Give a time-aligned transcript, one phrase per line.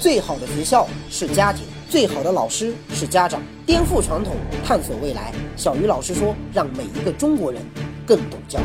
[0.00, 3.38] 最好的学校是家庭，最好的老师是家长。
[3.66, 4.32] 颠覆传统，
[4.64, 5.30] 探索未来。
[5.56, 7.60] 小鱼老师说：“让每一个中国人
[8.06, 8.62] 更懂教育。”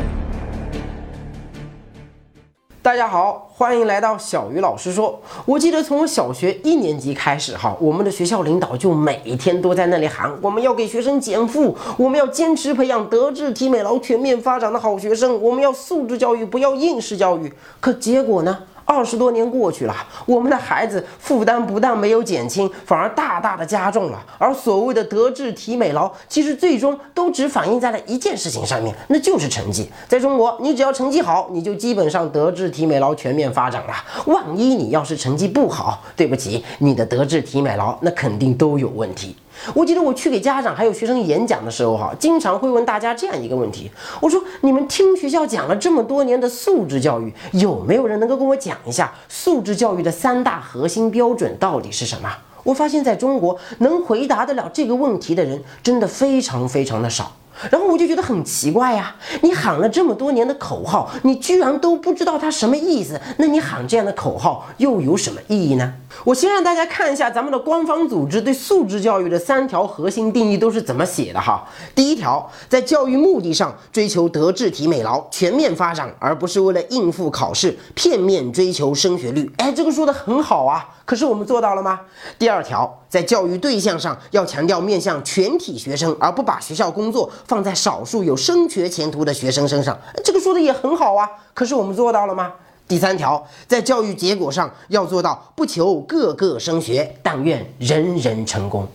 [2.81, 5.21] 大家好，欢迎来到小鱼老师说。
[5.45, 17.51] 我记得从我小学一年级开始，哈，我们的学校领导就每天都在那里喊：我们要给学生减负，我们要坚持培养德智体美劳全面发展的好学生，我们要素质教育，不要应试教育。
[17.81, 18.57] 可结果呢？
[18.85, 19.95] 二十多年过去了，
[20.25, 24.23] 我们的孩子负担不但没有减轻，反而大大的加重了。
[24.37, 29.89] 而所谓的德智体美劳，其实最终都只反映在了一件事情上面，那就是成绩。
[30.07, 33.93] 在中国，你只要成绩好，你就基本上德智体美劳全面发展了。
[34.27, 39.35] 万一你要是成绩不好，对不起，你的德智体美劳那肯定都有问题。
[39.73, 43.89] 我记得我去给家长还有学生演讲的时候，哈，经常会问大家这样一个问题：
[44.21, 52.29] 我说，你们听学校讲了这么多年的素质教育，有没有人能够跟我讲一下素质教育的三大核心标准到底是什么？
[52.63, 57.31] 我发现在中国能回答得了这个问题的人，真的非常非常的少。
[57.71, 63.19] 然后我就觉得很奇怪呀，你喊了这么多年的口号，你居然都不知道它什么意思？
[63.37, 65.93] 那你喊这样的口号又有什么意义呢？
[66.23, 71.67] 我先让大家看一下咱们的官方组织对素质教育的三条核心定义都是怎么写的哈。
[71.93, 79.51] 第一条，在教育目的上追求德智体美劳全面发展，而不是为了应付考试片面追求升学率。
[79.57, 80.94] 哎，这个说的很好啊。
[81.05, 82.01] 可是我们做到了吗？
[82.39, 89.95] 第二条，在教育对象上要强调面向全体学生，而不把学校工作放在少数有升学前途的学生身上。
[90.23, 91.29] 这个说的也很好啊。
[91.53, 92.51] 可是我们做到了吗？
[92.87, 98.87] 第三条，在教育结果上要做到不求个个升学，但愿人人成功。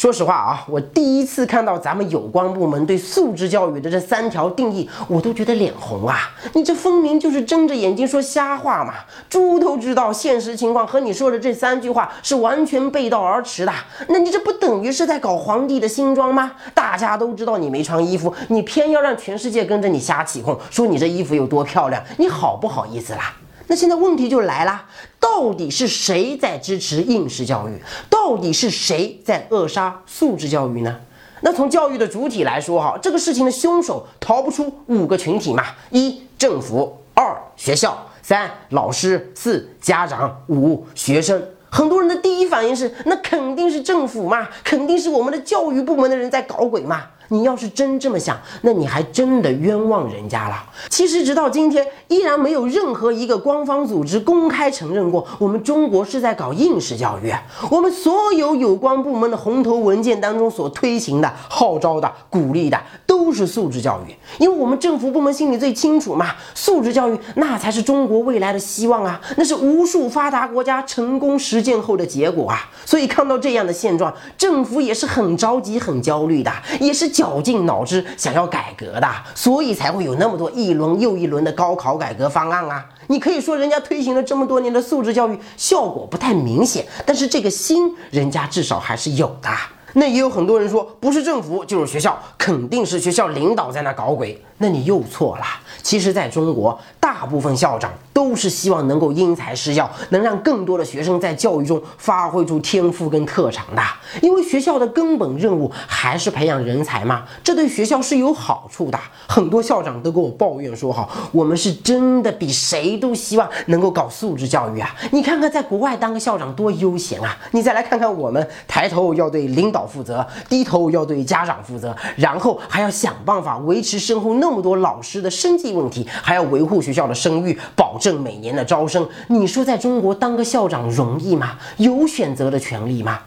[0.00, 6.30] 说实话啊，我第一次看到咱们有关部门对素质教育的这三条定义，我都觉得脸红啊！
[6.54, 8.94] 你这分明就是睁着眼睛说瞎话嘛！
[9.28, 13.72] 猪都知道现实情况和你说的这三句话是完全背道而驰的，
[14.08, 16.52] 那你这不等于是在搞皇帝的新装吗？
[16.72, 23.34] 大家都知道你没穿衣服，你偏要让全世界跟着你瞎起哄，说你这衣服有多漂亮，你好不好意思啦？
[23.70, 24.84] 那现在问题就来了，
[25.20, 27.80] 到底是谁在支持应试教育？
[28.10, 30.98] 到底是谁在扼杀素质教育呢？
[31.42, 41.40] 那从教育的主体来说，哈，这个事情的凶手逃不出五个群体嘛：一、政府；二、学校；三、老师；四、家长；五、学生。
[41.70, 47.04] 很多人的第一反应是，那肯定是政府嘛，肯定是我们的教育部门的人在搞鬼嘛。
[47.32, 50.64] 你要是真这么想，那你还真的冤枉人家了。
[50.88, 57.32] 其实直到今天，依然没有任何一个官方组织公开承认过我们中国是在搞应试教育。
[57.70, 62.76] 我们所有有关部门的红头文件当中所推行的、号召的、鼓励的，
[63.06, 64.14] 都是素质教育。
[64.42, 72.68] 因为我们政府部门心里最清楚嘛，素质教育那才是中国未来的希望啊，那是无数发达国家成功实践后的结果啊。
[72.84, 77.08] 所以看到这样的现状，政府也是很着急、很焦虑的，也是。
[77.20, 82.82] 绞尽脑汁想要改革的，所以才会有那么多一轮又一轮的高考改革方案啊！
[83.08, 89.50] 你可以说人家推行了这么多年的素质教育，效果不太明显，但是这个心人家至少还是有的。
[89.94, 94.40] 那也有很多人说，不是政府就是学校，肯定是学校领导在那搞鬼。
[94.58, 95.44] 那你又错了。
[95.82, 103.82] 其实，在中国，大部分校长都是希望能够因材施教，能让更多的学生在教育中发挥出天赋跟特长的。
[104.20, 109.00] 因为学校的根本任务还是培养人才嘛，这对学校是有好处的。
[109.26, 114.94] 很多校长都跟我抱怨说：“哈，我们是真的比谁都希望能够搞素质教育啊！
[115.12, 117.34] 你看看，在国外当个校长多悠闲啊！
[117.52, 129.08] 你再来看看我们，抬头要对领导负责，低头要对家长负责，然后还要想办法维持身后那么多老师的生计。”问题还要维护学校的声誉，保证每年的招生。
[129.28, 131.56] 你说在中国当个校长容易吗？
[131.76, 133.20] 有选择的权利吗？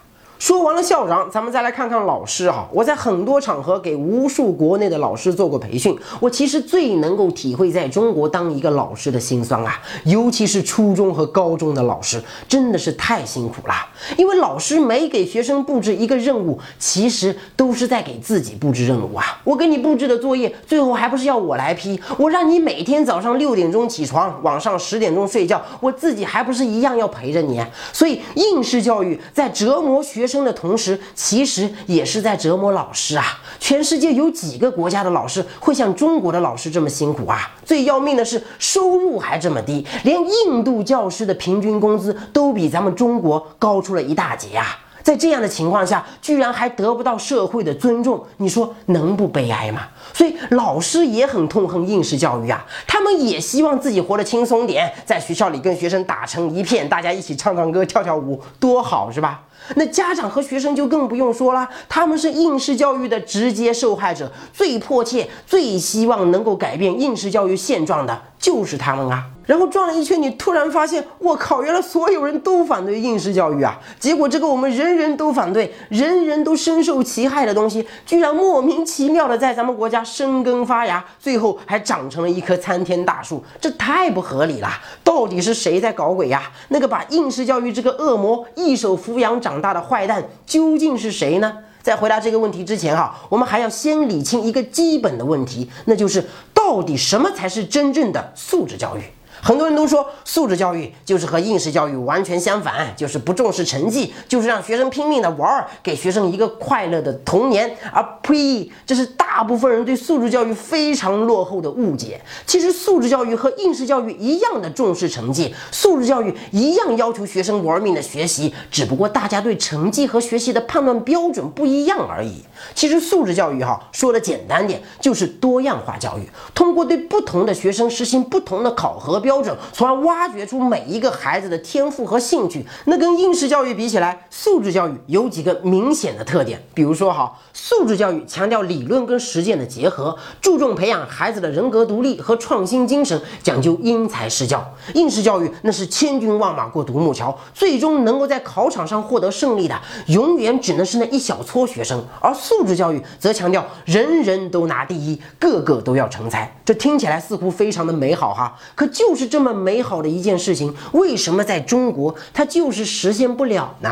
[0.43, 2.67] 说完了校长，咱们再来看看老师哈。
[2.73, 13.73] 我在很多场合给无数国内的老师做过培训，我其实最能够体会在中国当一个老师的辛酸啊，尤其是初中和高中的老师，真的是太辛苦了。
[14.17, 19.39] 因为老师每给学生布置一个任务，其实都是在给自己布置任务啊。
[19.45, 21.97] 我给你布置的作业，最后还不是要我来批？
[22.17, 27.65] 我让你每天早上六点钟起床，晚上十点钟睡觉，我自己还不是一样要陪着你？
[27.93, 30.32] 所以应试教育在折磨学生。
[30.33, 33.23] 生的同时，其实也是在折磨老师啊！
[33.59, 37.51] 全世界有几个国家的老师会像中国的老师这么辛苦啊？
[37.63, 44.79] 最要命的是收入还这么低，连印度教师的平均工资都比咱们中国高出了一大截啊！
[45.03, 49.81] 在这样的情况下，居然还得不到社会的尊重，你说能不悲哀吗？
[50.13, 59.41] 所以老师也很痛恨应试教育啊，他们也希望自己活得轻松点，在学校里跟学生打成一片，大家一起唱唱歌、跳跳舞，多好，是吧？
[59.75, 69.23] 那家长和学生就更不用说了，他们是应试教育的直接受害者，最迫切、最希望能够改变应试教育现状的就是他们啊。
[69.45, 73.77] 然后转了一圈，你突然发现，我靠，原来所有人都反对应试教育啊！
[73.99, 84.69] 结果这个我们人人都反对、人人都深受其害的东西，居然莫名其妙的在咱们国家生根发芽，最后还长成了一棵参天大树，这太不合理了！
[85.03, 86.51] 到底是谁在搞鬼呀？
[86.69, 91.57] 那个把应试教育这个恶魔一手抚养长大的坏蛋，究竟是谁呢？
[91.83, 99.01] 在回答这个问题之前，哈，我们还要先理清一个基本的问题，那就是到底什么才是真正的素质教育？
[99.43, 107.75] 很多人都说素质教育就是和应试教育完全相反，就是不重视成绩，就是让学生拼命的玩儿，给学生一个快乐的童年。
[107.91, 112.21] 而呸，这是大部分人对素质教育非常落后的误解。
[112.47, 122.41] 其实素质教育和应试教育一样的重视成绩，素质教育一样要求学生玩命的学习，只不过大家对成绩和学习的判断标准不一样而已。
[122.73, 129.32] 其实素质教育哈，说的简单点，就是多样化教育，通过对不同的学生实行不同的考核标。
[129.33, 132.63] 标准，从而挖掘出每一个孩子的天赋和兴趣。
[132.85, 136.61] 那跟应试教育比起来，素质教育有几个明显的特点。
[136.75, 144.63] 比如说，哈，素质教育强调理论跟实践的结合，注重培养孩子的人格独立和创新精神，讲究因材施教。
[144.93, 152.05] 应试教育那是千军万马过独木桥，最终能够在考场上获得胜利的，永远只能是那一小撮学生。
[152.21, 156.55] 而素质教育则强调人人都拿第一，个个都要成才。
[156.63, 159.22] 这听起来似乎非常的美好哈，可就是。
[159.27, 163.89] 这么美好的一件事情，为什么在中国它就是实现不了呢？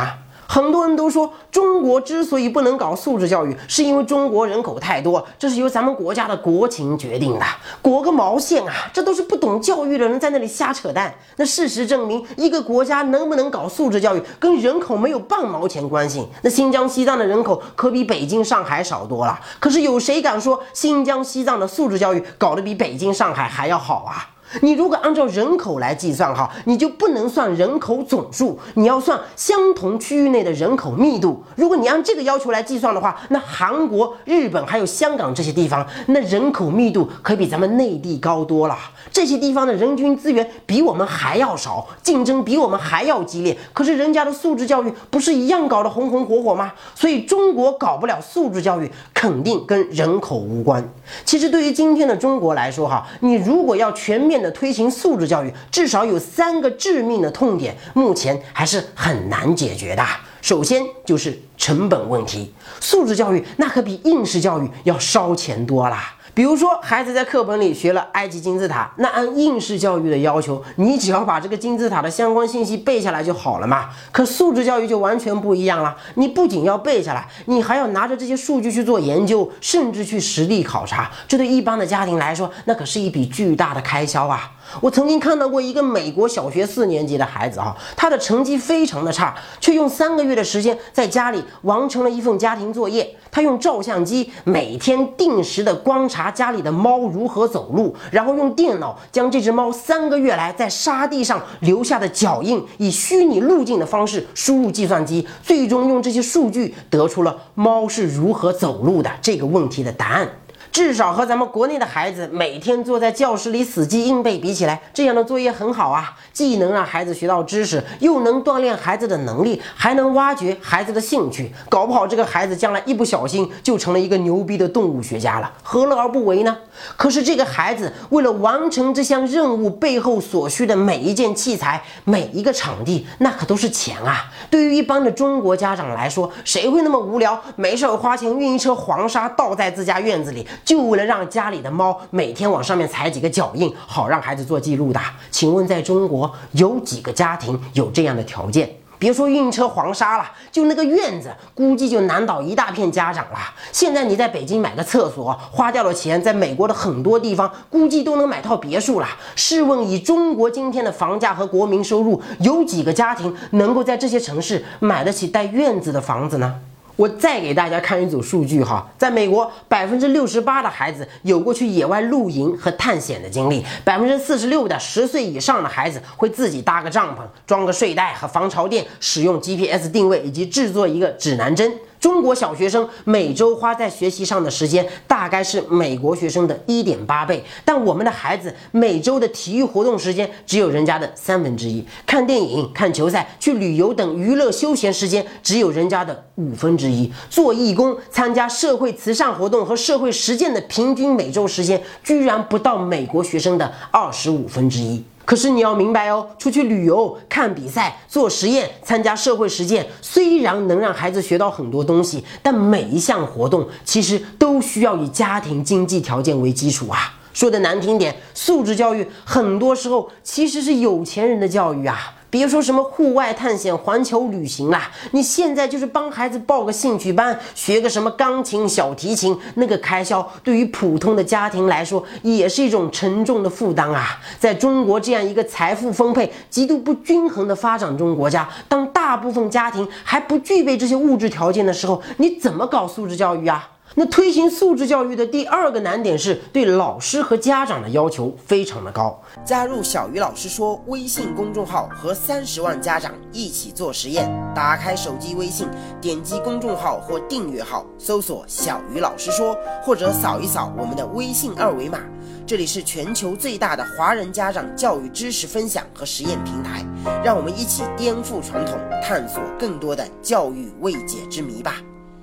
[0.47, 7.45] 很多人都说，中国之所以不能搞素质教育，是因为中国人口太多，这是由咱们国家的国情决定的。
[7.81, 8.73] 国个毛线啊！
[8.91, 11.15] 这都是不懂教育的人在那里瞎扯淡。
[11.37, 16.27] 那事实证明，一个国家能不能搞素质教育，跟人口没有半毛钱关系。
[16.41, 19.39] 那新疆、西藏的人口可比北京、上海少多了。
[19.57, 24.27] 可是有谁敢说新疆、西藏的素质教育搞得比北京、上海还要好啊？
[24.59, 31.41] 你如果按照人口来计算哈，你就不能算人口总数，你要算相同区域内的人口密度。
[31.55, 38.77] 如果你按这个要求来计算的话，那韩国、日本还有香港这些地方，那人口密度可比咱们内地高多了。
[39.11, 43.57] 这些地方的人均资源比我们还要少，竞争比我们还要激烈。
[43.73, 46.73] 可是人家的素质教育不是一样搞得红红火火吗？
[46.93, 50.83] 所以中国搞不了素质教育，肯定跟人口无关。
[51.23, 54.41] 其实对于今天的中国来说哈，你如果要全面。
[54.41, 60.03] 的推行素质教育，至少有三个致命的痛点，目前还是很难解决的。
[60.41, 66.15] 首先就是成本问题，素质教育那可比应试教育要烧钱多啦。
[66.41, 73.89] 比如说，孩子在课本里学了埃及金字塔，那按应试教育的要求，你只要把这个金字塔的相关信息背下来就好了嘛。
[74.11, 81.11] 可素质教育就完全不一样了，你不仅要背下来，你还要拿着这些数据去做研究，甚至去实地考察。
[81.27, 84.51] 这对一般的家庭来说，那可是一笔巨大的开销啊。
[84.79, 93.15] 我曾经看到过一个美国小学四年级的孩子哈，他的成绩非常的差，却用三个月的时间在家里完成了一份家庭作业。
[93.29, 110.29] 他用照相机每天定时的观察家里的猫如何走路，然后用电脑将这只猫三个月来在沙地上留下的脚印以虚拟路径的方式输入计算机，最终用这些数据得出了猫是如何走路的这个问题的答案。
[110.71, 121.51] 至少和咱们国内的孩子每天坐在教室里死记硬背比起来，这样的作业很好啊，既能让孩子学到知识，又能锻炼孩子的能力，还能挖掘孩子的兴趣。
[121.67, 126.57] 搞不好这个孩子将来一不小心就成了一个牛逼的动物学家了，何乐而不为呢？
[126.95, 134.31] 可是这个孩子为了完成这项任务背后所需的每一件器材、每一个场地，那可都是钱啊！
[134.49, 140.47] 对于一般的中国家长来说，谁会那么无聊，没事儿花钱运一车黄沙倒在自家院子里？
[140.63, 144.99] 就为了让家里的猫每天往上面踩几个脚印，好让孩子做记录的。
[145.29, 148.69] 请问在中国有几个家庭有这样的条件？
[148.99, 153.39] 别说运车黄沙了，就那个院子，估计就难倒一大片家长了。
[153.71, 159.07] 现在你在北京买个厕所，花掉的钱，在美国的很多地方，估计都能买套别墅了。
[159.35, 166.59] 试问，以中国今天的房价和国民收入，有几个家庭能够在这些城市买得起带院子的房子呢？
[167.01, 181.73] 我再给大家看一组数据哈，在美国，百分之六十八的孩子有过去野外露营和探险的经历，百分之四十六的十岁以上的孩子会自己搭个帐篷、装个睡袋和防潮垫，使用 GPS 定位以及制作一个指南针。
[182.01, 205.03] 中国小学生每周花在学习上的时间大概是美国学生的一点八倍，但我们的孩子每周的体育活动时间只有人家的三分之一，看电影、看球赛、去旅游等娱乐休闲时间只有人家的五分之一，做义工、参加社会慈善活动和社会实践的平均每周时间居然不到美国学生的二十五分之一。
[205.31, 217.13] 可是你要明白哦，出去旅游、看比赛、做实验、参加社会实践，虽然能让孩子学到很多东西，但每一项活动其实都需要以家庭经济条件为基础啊。
[217.33, 222.13] 说的难听点，素质教育很多时候其实是有钱人的教育啊。
[222.31, 234.17] 别说什么户外探险、环球旅行啦，你现在就是帮孩子报个兴趣班，学个什么钢琴、小提琴，那个开销对于普通的家庭来说也是一种沉重的负担啊！
[234.39, 243.67] 在中国这样一个财富分配极度不均衡的发展中国家，当大部分家庭还不具备这些物质条件的时候，你怎么搞素质教育啊？
[243.95, 249.21] 那推行素质教育的第二个难点是对老师和家长的要求非常的高。
[249.43, 254.31] 加入小鱼老师说微信公众号，和三十万家长一起做实验。
[254.55, 255.67] 打开手机微信，
[255.99, 261.99] 点击公众号或订阅号，搜索“小鱼老师说”，或者扫一扫我们的微信二维码。
[262.47, 266.85] 这里是全球最大的华人家长教育知识分享和实验平台，
[267.23, 271.75] 让我们一起颠覆传统，探索更多的教育未解之谜吧。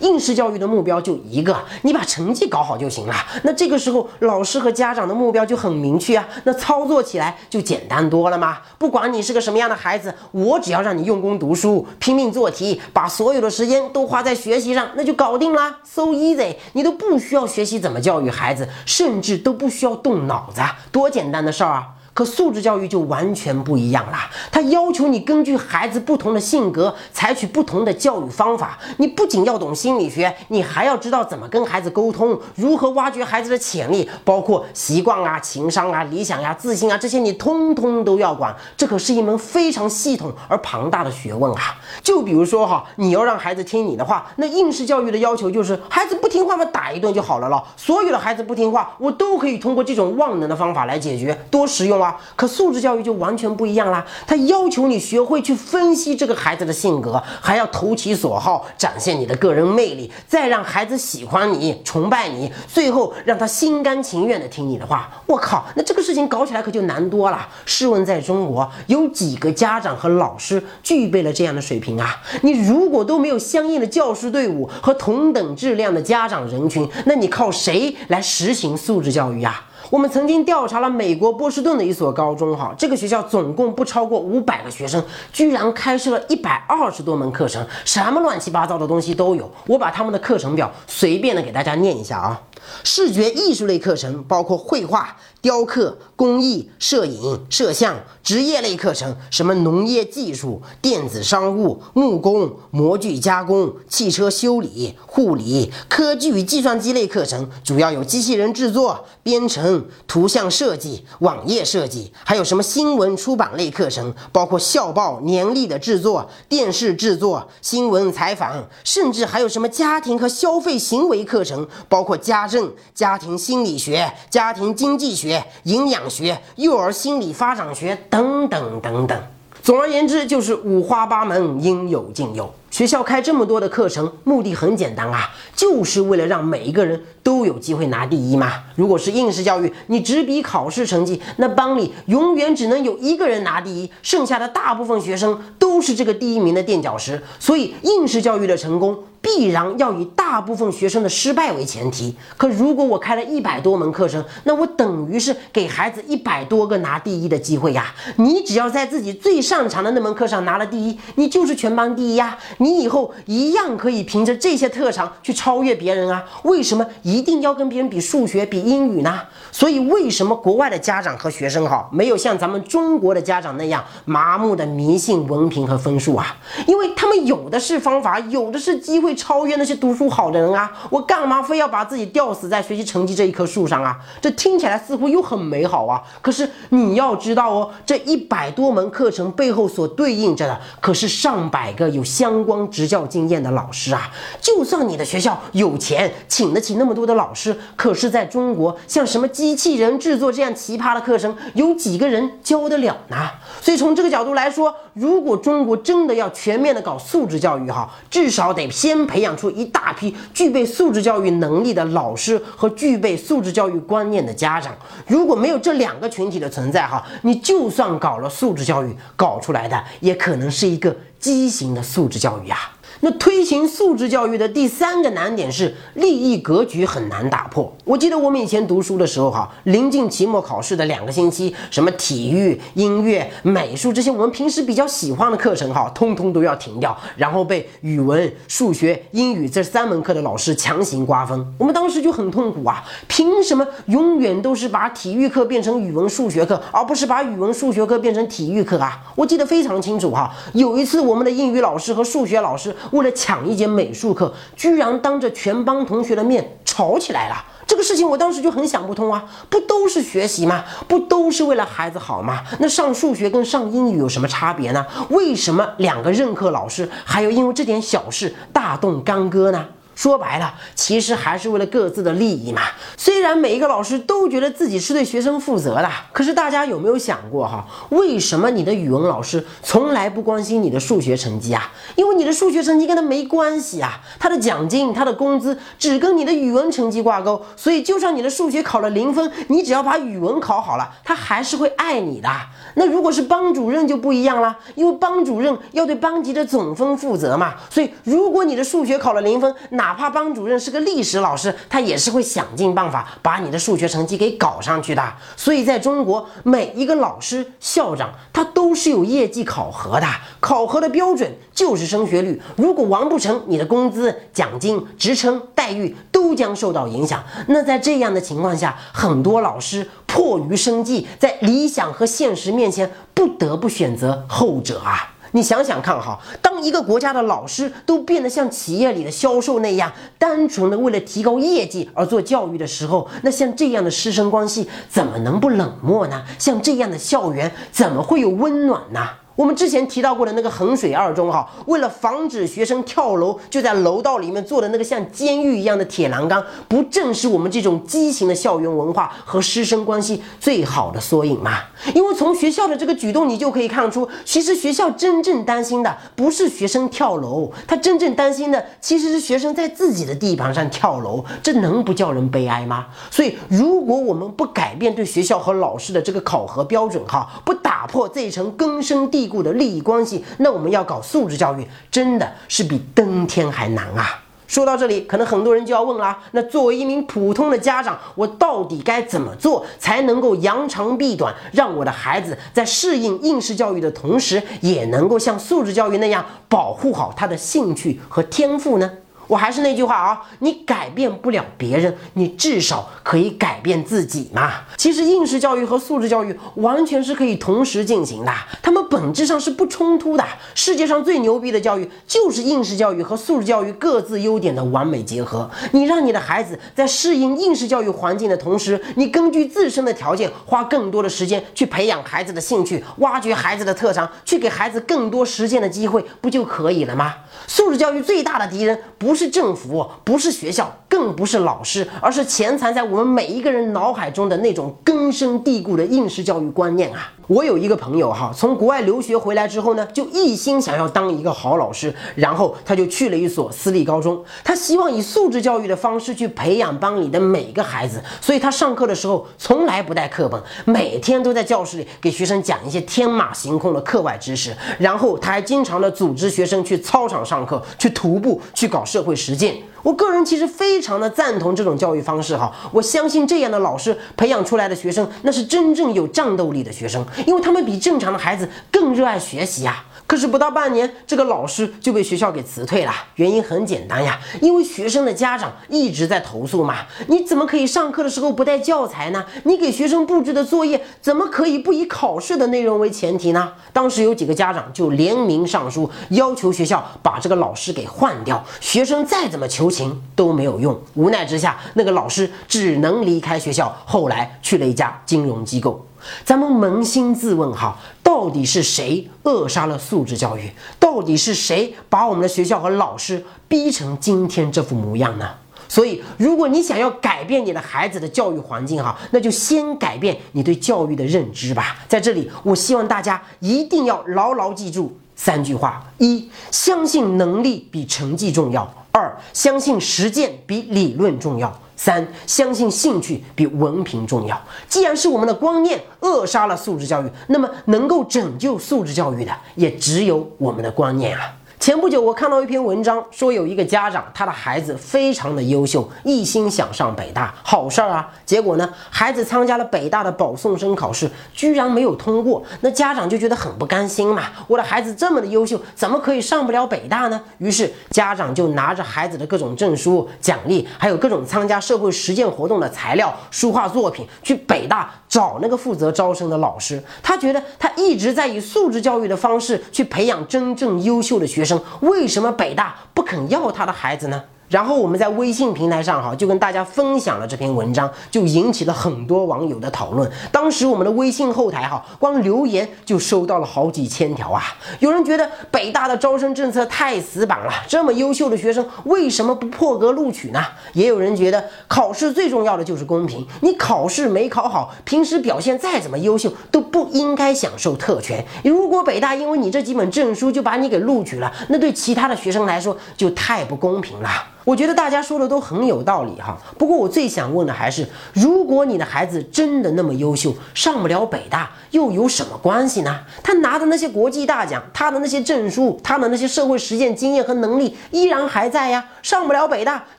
[0.02, 3.14] 应试教育的目标就一个，你把成绩搞好就行了。
[3.44, 8.58] 那这个时候，老师和家长的目标就很明确啊，那操作起来就简单多了嘛。
[8.78, 16.56] 不管你是个什么样的孩子，我只要让你用功读书，拼命做题，把所有的时间都花在学习上，那就搞定了，so easy。
[16.72, 21.88] 你都不需要学习怎么教育孩子，甚至都不需要动脑子，多简单的事儿啊！
[22.14, 24.18] 可素质教育就完全不一样了，
[24.50, 28.78] 它要求你根据孩子不同的性格，采取不同的教育方法。
[28.98, 38.54] 你不仅要懂心理学，你还要知道怎么跟孩子沟通，如何挖掘孩子的潜力，包括习惯啊、情商啊、理想呀、自信啊这些，你通通都要管。
[38.76, 41.80] 这可是一门非常系统而庞大的学问啊！
[42.02, 47.66] 就比如说哈，你要让孩子听你的话，那应试教育的要求就是孩子不听话嘛，打一顿就好了咯。
[47.78, 52.01] 所有的孩子不听话，我都可以通过这种万能的方法来解决，多实用。
[52.36, 65.10] 可素质教育就完全不一样啦，它要求你学会去分析这个孩子的性格，还要投其所好，展现你的个人魅力，再让孩子喜欢你、崇拜你，最后让他心甘情愿的听你的话。
[65.26, 67.48] 我靠，那这个事情搞起来可就难多了。
[67.64, 72.20] 试问，在中国有几个家长和老师具备了这样的水平啊？
[72.42, 79.68] 你如果都没有相应的教师队伍和同等质量的家长人群，那你靠谁来实行素质教育啊？
[79.92, 89.50] 我们曾经调查了美国波士顿的一所高中，哈，这个学校总共不超过五百个学生，居然开设了一百二十多门课程，什么乱七八糟的东西都有。
[89.66, 92.40] 我把他们的课程表随便的给大家念一下啊。
[92.84, 122.51] 视觉艺术类课程包括绘画、雕刻、工艺、摄影、摄像；职业类课程什么农业技术、电子商务、木工、模具加工、汽车修理、护理；科技与计算机类课程主要有机器人制作、编程、图像设计、网页设计；还有什么新闻出版类课程，包括校报、年历的制作、电视制作、新闻采访，甚至还有什么家庭和消费行为课程，包括家。
[122.52, 129.18] 政、家庭心理学、家庭经济学、营养学、幼儿心理发展学等等等等。
[129.62, 132.52] 总而言之，就是五花八门，应有尽有。
[132.70, 138.64] 学校开这么多的课程，目的很简单啊，就是为了让每一个人都有机会拿第一嘛。
[138.76, 147.22] 如果是应试教育，你只比考试成绩，那班里永远只能有一个人拿第一，剩下的大部分学生都是这个第一名的垫脚石。
[147.38, 148.98] 所以，应试教育的成功。
[149.22, 152.12] 必然要以大部分学生的失败为前提。
[152.36, 157.94] 可如果我开了一百多门课程，那我等于是给孩子一百多个拿第一的机会呀。
[158.16, 162.36] 你只要在自己最擅长的那门课上拿了第一，你就是全班第一呀。
[162.58, 166.24] 你以后一样可以凭着这些特长去超越别人啊。
[166.42, 169.20] 为什么一定要跟别人比数学、比英语呢？
[169.50, 176.34] 所以为什么国外的家长和学生哈，没有像咱们中国的家长那样麻木的迷信文凭和分数啊？
[176.66, 180.72] 因为他们有的是方法，有的是机会超越那些读书好的人啊！
[180.88, 183.98] 我干嘛非要把自己吊死在学习成绩这一棵树上啊？
[184.22, 186.02] 这听起来似乎又很美好啊！
[186.22, 194.10] 可是你要知道哦，这一百多门课程背后所对应着的，可是上百个有相关执教经验的老师啊！
[194.40, 199.28] 就算你的学校有钱，请得起那么多的老师，可是在中国，像什么？
[199.32, 203.16] 机器人制作这样奇葩的课程，有几个人教得了呢？
[203.62, 214.74] 所以从这个角度来说，如果中国真的要全面的搞素质教育，哈，至少得先培养出一大批具备素质教育能力的老师和具备素质教育观念的家长。
[215.06, 222.58] 如果没有这两个群体的存在，哈，你就算搞了素质教育，搞出来的也可能是一个畸形的素质教育啊。
[223.00, 227.72] 那推行素质教育的第三个难点是利益格局很难打破。
[227.84, 241.44] 我记得我们以前读书的时候，哈，临近期末考试的两个星期，什么体育、音乐、美术这些我们平时比较喜欢的课程，哈，通通都要停掉，然后被语文、数学、英语这三门课的老师强行瓜分。
[241.58, 242.84] 我们当时就很痛苦啊！
[243.08, 249.00] 凭什么永远都是把体育课变成语文、数学课，而不是把语文、数学课变成体育课啊？
[249.16, 252.74] 我记得非常清楚，哈，有一次我们的英语老师和数学老师。
[252.90, 257.44] 为了抢一节美术课，居然当着全班同学的面吵起来了。
[257.66, 259.24] 这个事情我当时就很想不通啊！
[259.48, 260.64] 不都是学习吗？
[260.86, 262.42] 不都是为了孩子好吗？
[262.58, 264.84] 那上数学跟上英语有什么差别呢？
[265.08, 269.66] 为什么两个任课老师还要因为这点小事大动干戈呢？
[270.02, 272.62] 说白了，其实还是为了各自的利益嘛。
[272.96, 277.64] 虽然每一个老师都觉得自己是对学生负责的，可是大家有没有想过哈？
[277.90, 281.70] 为什么你的语文老师从来不关心你的数学成绩啊？
[281.94, 287.40] 因为你的数学成绩跟他没关系啊，他的奖金、他的工资只跟你的语文成绩挂钩。
[287.56, 292.28] 所以，就算你的数学考了零分，你只要把语文考好了，他还是会爱你的。
[292.74, 297.54] 那如果是班主任就不一样了，因为班主任要对班级的总分负责嘛。
[297.70, 305.02] 所以，如果你的数学考了零分，哪哪怕班主任是个历史老师，他也是会想尽办法把你的数学成绩给搞上去的。
[305.36, 310.06] 所以，在中国，每一个老师、校长他都是有业绩考核的，
[310.40, 312.40] 考核的标准就是升学率。
[312.56, 317.22] 如果完不成，你的工资、奖金、职称、待遇都将受到影响。
[317.48, 325.12] 那在这样的情况下，很多老师迫于生计，在理想和现实面前，不得不选择后者啊。
[325.32, 336.22] 你想想看哈，当一个国家的老师都变得像企业里的销售那样，单纯的为了提高业绩而做教育的时候，那像这样的师生关系怎么能不冷漠呢？
[336.38, 339.00] 像这样的校园怎么会有温暖呢？
[339.34, 351.60] 我们之前提到过的那个衡水二中，哈，为了防止学生跳楼，就在楼道里面做的那个像监狱一样的铁栏杆，不正是我们这种畸形的校园文化和师生关系最好的缩影吗？
[351.94, 362.88] 因为从学校的这个举动，你就可以看出，其实学校真正担心的不是学生跳楼，他真正担心的其实是学生在自己的地盘上跳楼，这能不叫人悲哀吗？
[363.10, 369.21] 所以，如果我们不改变对学校和老师的这个考核标准，哈，不打破这一层根深蒂。
[369.26, 374.22] 固的利益关系，那我们要搞素质教育，真的是比登天还难啊！
[374.46, 388.90] 说到这里，可能很多人就要问了：那作为一名普通的家长，我到底该怎么做才能够扬长避短，让我的孩子在适应应试教育的同时，也能够像素质教育那样保护好他的兴趣和天赋呢？
[389.32, 394.52] 我还是那句话啊，你改变不了别人，你至少可以改变自己嘛。
[394.76, 400.24] 其实应试教育和素质教育完全是可以同时进行的，他们本质上是不冲突的。
[400.54, 405.50] 世界上最牛逼的教育就是应试教育和素质教育各自优点的完美结合。
[405.70, 417.14] 你让你的孩子在适应应试教育环境的同时，你根据自身的条件花更多的时间去培养孩子的兴趣，挖掘孩子的特长，去给孩子更多实践的机会，不就可以了吗？
[417.46, 427.12] 素质教育最大的敌人不是是政府，不是学校，更不是老师，而是潜藏在我们每一个人脑海中的那种根深蒂固的应试教育观念啊！
[427.28, 449.56] 我有一个朋友哈，从国外留学回来之后呢，就一心想要当一个好老师，然后他就去了一所私立高中，他希望以素质教育的方式去培养班里的每个孩子，所以他上课的时候从来不带课本，每天都在教室里给学生讲一些天马行空的课外知识，然后他还经常的组织学生去操场上课，去徒步，去搞社会实践。
[449.82, 459.84] 我个人其实非常的赞同这种教育方式哈，我相信这样的老师培养出来的学生，那是真正有战斗力的学生，因为他们比正常的孩子更热爱学习啊。
[460.06, 462.92] 可是不到半年，这个老师就被学校给辞退了。
[463.16, 466.78] 原因很简单呀，因为学生的家长一直在投诉嘛。
[467.06, 469.24] 你怎么可以上课的时候不带教材呢？
[469.44, 473.52] 你给学生布置的作业怎么可以不以考试的内容为前提呢？
[473.72, 478.44] 当时有几个家长就联名上书，要求学校把这个老师给换掉。
[478.60, 485.86] 学生再怎么求情都没有用，无奈之下，那个老师只能离开学校，后来去了一家金融机构。
[486.24, 487.78] 咱们扪心自问哈，
[488.12, 490.52] 到底是谁扼杀了素质教育？
[490.78, 495.30] 到底是谁把我们的学校和老师逼成今天这副模样呢？
[495.66, 501.78] 所以，如果你想要改变你的孩子的教育环境哈，那就先改变你对教育的认知吧。
[501.88, 511.58] 在这里，我希望大家一定要牢牢记住三句话：一、相信能力比成绩重要；二、相信实践比理论重要。
[511.84, 514.40] 三，相信兴趣比文凭重要。
[514.68, 521.34] 既然是我们的观念扼杀了素质教育，那么能够拯救素质教育的，也只有我们的观念啊。
[521.62, 528.12] 前不久，我看到一篇文章，说有一个家长，他的孩子非常的优秀，一心想上北大，好事儿啊。
[528.26, 532.42] 结果呢，孩子参加了北大的保送生考试，居然没有通过。
[532.62, 537.22] 那家长就觉得很不甘心嘛，我的孩子这么的优秀，怎么可以上不了北大呢？
[537.38, 546.82] 于是家长就拿着孩子的各种证书、奖励，还有各种参加社会实践活动的材料、书画作品，去北大找那个负责招生的老师。
[547.04, 551.51] 他觉得他一直在以素质教育的方式去培养真正优秀的学生。
[551.80, 554.24] 为什么北大不肯要他的孩子呢？
[554.52, 560.08] 然后我们在微信平台上哈，就跟大家分享了这篇文章，就引起了很多网友的讨论。
[560.30, 564.42] 当时我们的微信后台哈，光留言就收到了好几千条啊。
[564.80, 570.44] 有人觉得北大的招生政策太死板了，这么优秀的学生为什么不破格录取呢？
[570.74, 578.22] 也有人觉得考试最重要的就是公平，你考试没考好，平时表现再怎么优秀都不应该享受特权。
[578.44, 584.10] 如果北大因为你这几本证书就把你给录取了，那对其他的学生来说就太不公平了。
[584.44, 593.00] 我觉得大家说的都很有道理哈，不过我最想问的还是，如果你的孩子真的那么优秀，上不了北大又有什么关系呢？
[593.22, 598.84] 他拿的那些国际大奖，他的那些证书，他的那些社会实践经验和能力依然还在呀。
[599.02, 599.84] 上不了北大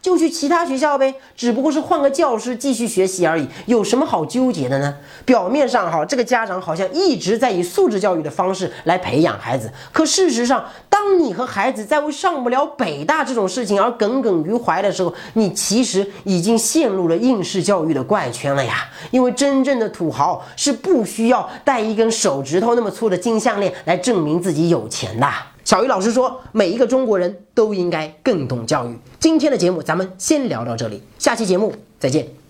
[0.02, 4.96] 就去其他学校呗，只不过是换个教师继续学习而已，有什么好纠结的呢？
[5.26, 14.44] 表面上哈，这个家长好像一直在以素质教育的方式来培养孩子，可事实上，当你和孩子在为上不了北大这种事情而耿耿。
[14.44, 18.90] 于怀的时候，你其实已经陷入了应试教育的怪圈了呀！
[19.12, 25.28] 因为真正的土豪是不需要戴一根手指头那么粗的金项链来证明自己有钱的。
[25.64, 28.98] 小鱼老师说，每一个中国人都应该更懂教育。
[29.20, 32.43] 今天的节目咱们先聊到这里，下期节目再见。